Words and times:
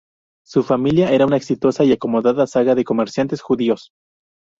Su 0.43 0.63
familia 0.63 1.11
era 1.11 1.27
una 1.27 1.37
exitosa 1.37 1.83
y 1.83 1.91
acomodada 1.91 2.47
saga 2.47 2.73
de 2.73 2.83
comerciantes 2.83 3.39
judíos. 3.43 3.91